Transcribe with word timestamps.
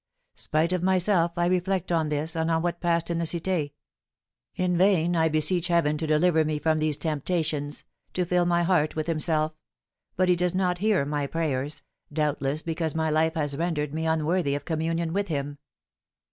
Spite 0.33 0.73
of 0.73 0.81
myself, 0.81 1.33
I 1.37 1.45
reflect 1.45 1.91
on 1.91 2.09
this, 2.09 2.35
and 2.35 2.49
on 2.49 2.63
what 2.63 2.81
passed 2.81 3.11
in 3.11 3.19
the 3.19 3.25
Cité. 3.25 3.73
In 4.55 4.75
vain 4.75 5.15
I 5.15 5.29
beseech 5.29 5.67
Heaven 5.67 5.95
to 5.99 6.07
deliver 6.07 6.43
me 6.43 6.57
from 6.57 6.79
these 6.79 6.97
temptations, 6.97 7.85
to 8.15 8.25
fill 8.25 8.47
my 8.47 8.63
heart 8.63 8.95
with 8.95 9.05
himself; 9.05 9.53
but 10.15 10.27
he 10.27 10.35
does 10.35 10.55
not 10.55 10.79
hear 10.79 11.05
my 11.05 11.27
prayers, 11.27 11.83
doubtless 12.11 12.63
because 12.63 12.95
my 12.95 13.11
life 13.11 13.35
has 13.35 13.55
rendered 13.55 13.93
me 13.93 14.07
unworthy 14.07 14.55
of 14.55 14.65
communion 14.65 15.13
with 15.13 15.27
him." 15.27 15.59